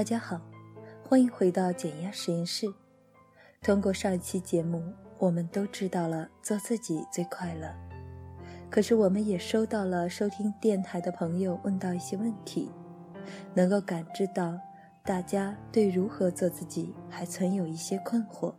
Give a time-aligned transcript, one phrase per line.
[0.00, 0.40] 大家好，
[1.06, 2.66] 欢迎回到减压实验室。
[3.60, 4.82] 通过上一期节目，
[5.18, 7.70] 我们都知道了做自己最快乐。
[8.70, 12.70] 可是我们也收到了收听电台的朋友问到一些问题，
[13.52, 14.58] 能够感知到
[15.04, 18.54] 大家对如何做自己还存有一些困惑。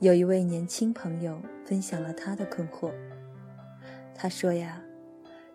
[0.00, 2.92] 有一位年轻朋友分享了他的困惑，
[4.14, 4.82] 他说呀：“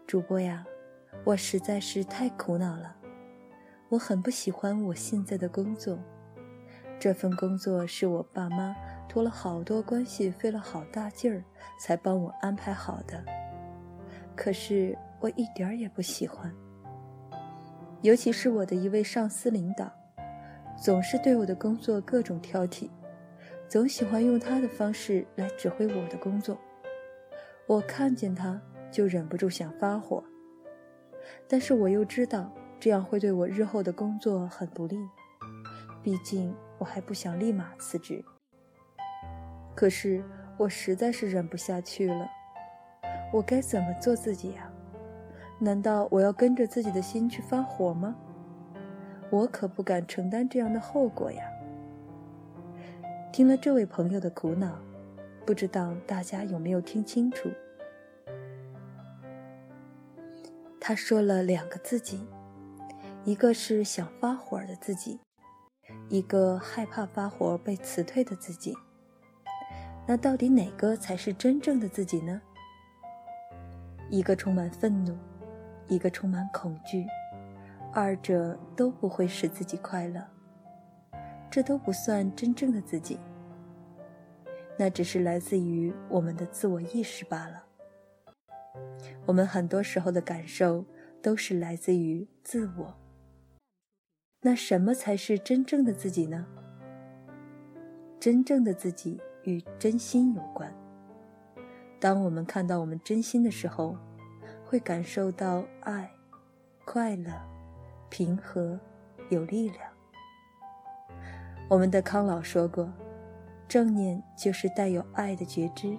[0.08, 0.66] 主播呀，
[1.24, 2.96] 我实在是太苦恼了。”
[3.95, 5.98] 我很不喜欢我现在的工作，
[6.99, 8.76] 这份工作是我爸妈
[9.08, 11.41] 托了好多关系，费了好大劲儿
[11.80, 13.23] 才帮我安排好的。
[14.35, 16.54] 可是我一点儿也不喜欢，
[18.02, 19.90] 尤其是我的一位上司领导，
[20.77, 22.90] 总是对我的工作各种挑剔，
[23.70, 26.57] 总喜欢用他的方式来指挥我的工作。
[27.66, 30.21] 我看见他就忍不住想发火，
[31.48, 32.54] 但是我又知道。
[32.86, 34.96] 这样会对我日后的工作很不利，
[36.04, 38.24] 毕竟我还不想立马辞职。
[39.74, 40.24] 可是
[40.55, 42.30] 我实在是忍不下去了，
[43.34, 44.70] 我该怎么做自己呀？
[45.58, 48.16] 难道我要跟着自己的心去发火吗？
[49.32, 51.44] 我可不敢承担这样的后果呀。
[53.34, 54.77] 听了这位朋友的苦恼，
[55.44, 57.49] 不知道大家有没有听清楚？
[60.80, 62.24] 他说了两个自己。
[63.26, 65.19] 一个是想发火的自己，
[66.09, 68.72] 一个害怕发火被辞退的自己。
[70.06, 72.40] 那到底哪个才是真正的自己呢？
[74.12, 75.18] 一个充满愤怒，
[75.88, 77.07] 一个充满恐惧，
[77.91, 80.23] 二者都不会使自己快乐。
[81.50, 83.19] 这都不算真正的自己，
[84.78, 87.63] 那只是来自于我们的自我意识罢了。
[89.25, 90.85] 我们很多时候的感受
[91.23, 92.96] 都是来自于自我。
[94.46, 96.46] 那什么才是真正的自己呢？
[98.20, 100.72] 真正的自己与真心有关。
[102.00, 103.98] 当我们看到我们真心的时候，
[104.64, 106.08] 会感受到爱、
[106.86, 107.32] 快乐、
[108.08, 108.80] 平和、
[109.32, 109.82] 有力量。
[111.68, 112.88] 我们的康老说过，
[113.68, 115.98] 正念就是带有爱的觉知，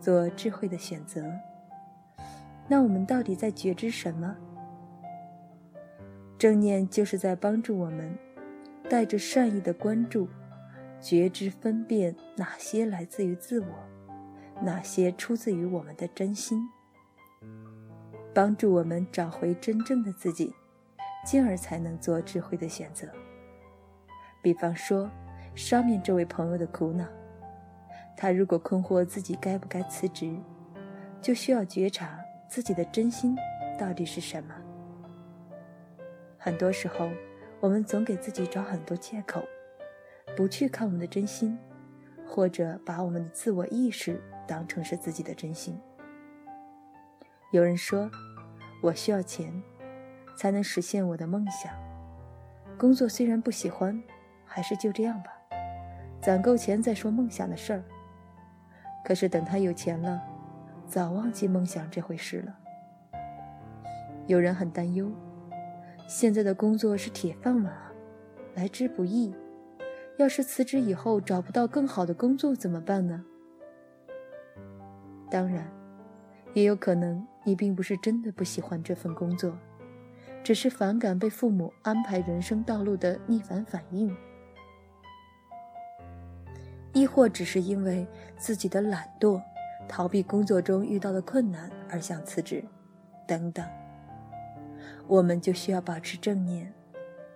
[0.00, 1.30] 做智慧的选择。
[2.66, 4.34] 那我们到底在觉知什么？
[6.42, 8.18] 正念就是在帮助我们，
[8.90, 10.28] 带着善意的关注，
[11.00, 13.66] 觉知分辨哪些来自于自我，
[14.60, 16.68] 哪些出自于我们的真心，
[18.34, 20.52] 帮助我们找回真正的自己，
[21.24, 23.06] 进而才能做智慧的选择。
[24.42, 25.08] 比方说，
[25.54, 27.06] 上面这位朋友的苦恼，
[28.16, 30.36] 他如果困惑自己该不该辞职，
[31.20, 33.36] 就需要觉察自己的真心
[33.78, 34.52] 到底是什么。
[36.44, 37.08] 很多时候，
[37.60, 39.40] 我们总给自己找很多借口，
[40.36, 41.56] 不去看我们的真心，
[42.26, 45.78] 或者把我们的自我意识当成是自己的真心。
[47.52, 48.10] 有人说
[48.82, 49.62] ：“我需要钱，
[50.36, 51.72] 才能实现我的梦想。
[52.76, 54.02] 工作虽然不喜欢，
[54.44, 55.30] 还是就这样吧，
[56.20, 57.84] 攒够钱再说梦想的事儿。”
[59.06, 60.20] 可是等他有钱了，
[60.88, 62.58] 早忘记梦想这回事了。
[64.26, 65.08] 有人很担忧。
[66.06, 67.92] 现在的工作是铁饭碗啊，
[68.54, 69.34] 来之不易。
[70.18, 73.24] 要是辞职以后找不到更好的工作怎么办呢？
[75.30, 75.66] 当然，
[76.52, 79.56] 也有可能你并不是真的不喜欢这份工作，
[80.44, 84.14] 只是反感被父母安排人生道路的逆反反应，
[86.92, 89.40] 亦或只是因为自己的懒惰，
[89.88, 92.62] 逃避工作中遇到的困难而想辞职，
[93.26, 93.66] 等等。
[95.12, 96.72] 我们就需要保持正念，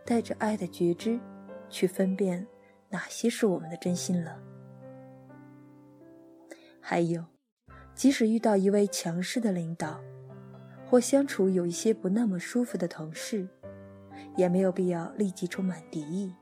[0.02, 1.20] 带着爱的觉知，
[1.68, 2.46] 去分辨
[2.88, 4.38] 哪些是我们的真心了。
[6.80, 7.22] 还有，
[7.94, 10.00] 即使遇到一位强势的领导，
[10.88, 13.46] 或相处有一些不那么舒服的同事，
[14.38, 16.34] 也没有必要立即充满敌意。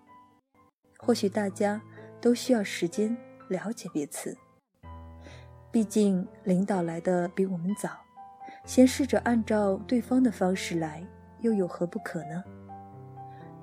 [0.98, 1.82] 或许大家
[2.20, 3.16] 都需要时间
[3.48, 4.38] 了解彼此。
[5.72, 7.90] 毕竟领导来的比我们早，
[8.64, 11.04] 先试着按照对方的方式来。
[11.44, 12.42] 又有何不可呢？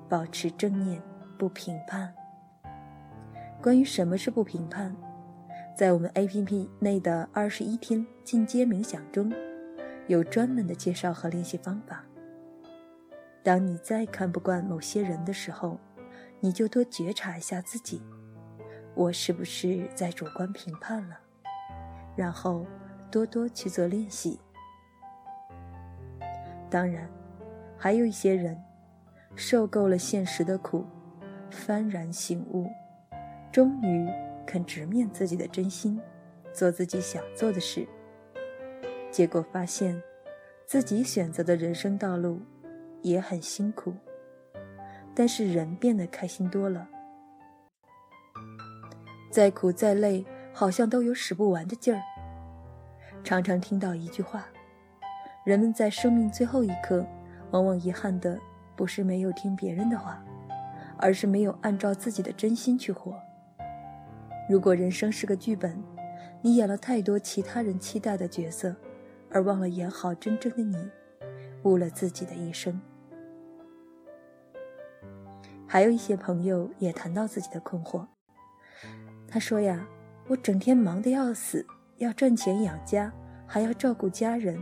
[0.08, 1.02] 保持正念，
[1.36, 2.14] 不评判。
[3.60, 4.94] 关于什么是不评判，
[5.76, 9.32] 在我们 APP 内的二十一天进阶冥想中，
[10.06, 12.04] 有专门的介绍和练习方法。
[13.42, 15.76] 当你再看不惯某些人的时候，
[16.38, 18.00] 你就多觉察一下自己，
[18.94, 21.18] 我是不是在主观评判了？
[22.14, 22.64] 然后
[23.10, 24.38] 多多去做练习。
[26.70, 27.10] 当然。
[27.82, 28.56] 还有一些人，
[29.34, 30.86] 受够了现实的苦，
[31.50, 32.70] 幡然醒悟，
[33.50, 34.08] 终于
[34.46, 36.00] 肯直面自己的真心，
[36.52, 37.84] 做自己想做的事。
[39.10, 40.00] 结果发现，
[40.64, 42.40] 自己选择的人生道路
[43.00, 43.92] 也很辛苦，
[45.12, 46.88] 但是人变得开心多了。
[49.28, 52.00] 再苦再累，好像都有使不完的劲儿。
[53.24, 54.46] 常常听到一句话：
[55.44, 57.04] 人们在生命最后一刻，
[57.52, 58.38] 往往遗憾的
[58.74, 60.22] 不是没有听别人的话，
[60.98, 63.14] 而是没有按照自己的真心去活。
[64.48, 65.80] 如果人生是个剧本，
[66.40, 68.74] 你演了太多其他人期待的角色，
[69.30, 70.76] 而忘了演好真正的你，
[71.62, 72.80] 误了自己的一生。
[75.66, 78.04] 还有一些朋友也谈到自己的困惑。
[79.28, 79.86] 他说呀，
[80.28, 81.64] 我整天忙得要死，
[81.98, 83.12] 要赚钱养家，
[83.46, 84.60] 还要照顾家人，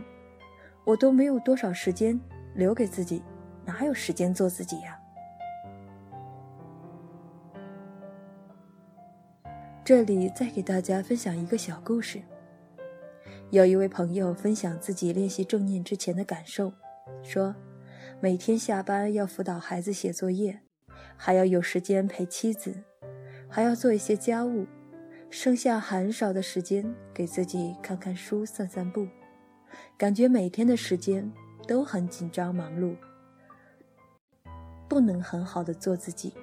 [0.84, 2.20] 我都没有多少时间
[2.60, 3.22] 留给自己，
[3.64, 5.00] 哪有时间做自己呀？
[9.82, 12.20] 这里再给大家分享一个小故事。
[13.48, 16.70] 有一位朋友分享自己练习正念之前的感受，
[17.22, 17.56] 说，
[18.20, 20.60] 每天下班要辅导孩子写作业，
[21.16, 22.84] 还要有时间陪妻子。
[23.48, 24.66] 还要做一些家务，
[25.30, 29.08] 剩下很少的时间给自己看看书、散散步，
[29.96, 31.32] 感觉每天的时间
[31.70, 32.96] 都很紧张忙碌，
[34.88, 36.34] 不能很好的做自己。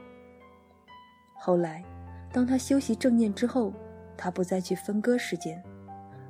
[1.35, 1.83] 后来，
[2.31, 3.73] 当他休息正念之后，
[4.15, 5.61] 他不再去分割时间，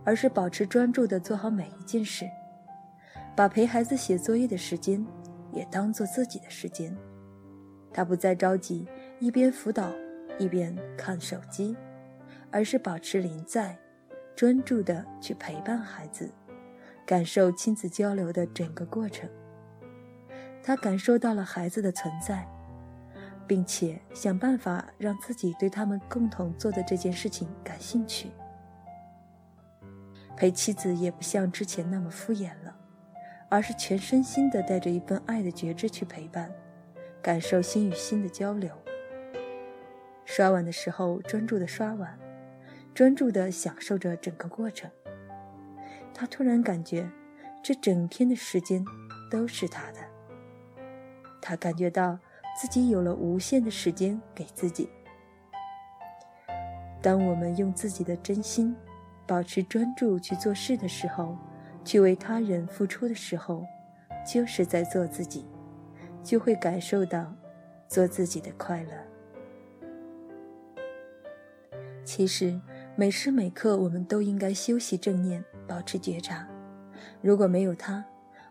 [0.04, 2.28] 而是保持专注的做好每一件事，
[3.36, 5.06] 把陪孩子写作业的时间
[5.52, 6.98] 也当做自己的时间。
[7.94, 8.88] 他不再着急，
[9.20, 9.92] 一边辅导。
[10.40, 11.78] 一边看手机，
[12.52, 13.78] 而是保持临在，
[14.36, 16.30] 专注的去陪伴孩子，
[17.08, 19.30] 感受亲子交流的整个过程。
[20.62, 22.46] 他感受到了孩子的存在，
[23.48, 28.30] 并且想办法让自己对他们共同做的这件事情感兴趣。
[30.36, 32.76] 陪妻子也不像之前那么敷衍了，
[33.48, 36.52] 而是全身心的带着一份爱的觉知去陪伴，
[37.22, 38.70] 感受心与心的交流。
[40.26, 42.20] 刷碗的时候，专注的刷碗，
[42.94, 44.92] 专注的享受着整个过程。
[46.20, 47.08] 他突然感觉，
[47.64, 48.84] 这整天的时间
[49.30, 50.00] 都是他的。
[51.40, 52.18] 他感觉到
[52.60, 54.90] 自己有了无限的时间给自己。
[57.04, 58.76] 当我们用自己的真心，
[59.28, 61.38] 保持专注去做事的时候，
[61.86, 63.64] 去为他人付出的时候，
[64.26, 65.46] 就是在做自己，
[66.24, 67.32] 就会感受到
[67.88, 68.92] 做自己的快乐。
[72.04, 72.60] 其实，
[72.96, 76.48] 每时每刻我们都应该修习正念，保持觉察。
[77.22, 78.04] 如果没有它，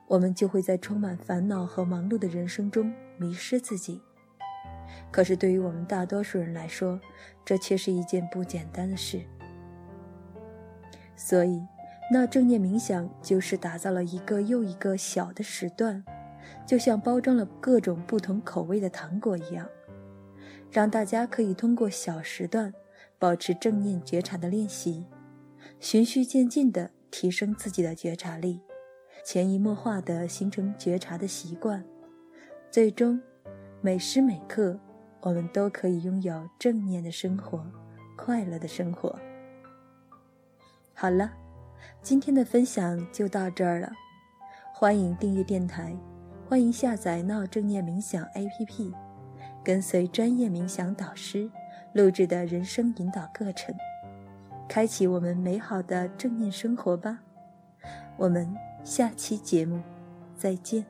[0.07, 4.01] 我们就会在充满烦恼和忙碌的人生中迷失自己。
[5.11, 7.01] 可是，对于我们大多数人来说，
[7.45, 9.21] 这却是一件不简单的事。
[11.17, 11.67] 所以，
[12.13, 16.05] 那正念冥想就是打造了一个又一个小的时段，
[16.65, 19.67] 就像包装了各种不同口味的糖果一样，
[20.71, 22.73] 让大家可以通过小时段。
[23.19, 25.07] 保持正念觉察的练习，
[25.81, 28.61] 循序渐进地提升自己的觉察力，
[29.25, 31.85] 潜移默化地形成觉察的习惯，
[32.71, 33.21] 最终，
[33.81, 34.79] 每时每刻，
[35.21, 37.65] 我们都可以拥有正念的生活，
[38.17, 39.19] 快乐的生活。
[40.95, 41.33] 好了，
[42.03, 43.93] 今天的分享就到这儿了，
[44.75, 45.97] 欢迎订阅电台，
[46.49, 48.93] 欢迎下载闹正念冥想 APP，
[49.65, 51.51] 跟随专业冥想导师。
[51.93, 53.75] 录制的人生引导课程，
[54.69, 57.19] 开启我们美好的正念生活吧。
[58.17, 58.49] 我们
[58.85, 59.81] 下期节目
[60.37, 60.85] 再见。